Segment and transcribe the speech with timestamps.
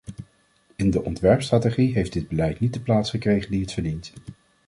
[0.75, 4.13] In de ontwerpstrategie heeft dit beleid niet de plaats gekregen die het verdient.